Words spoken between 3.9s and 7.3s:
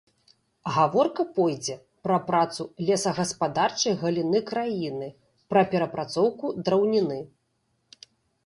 галіны краіны, пра перапрацоўку драўніны.